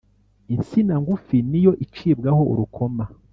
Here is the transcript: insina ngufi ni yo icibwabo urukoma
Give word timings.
insina 0.55 0.93
ngufi 1.01 1.37
ni 1.49 1.59
yo 1.65 1.71
icibwabo 1.85 2.43
urukoma 2.51 3.03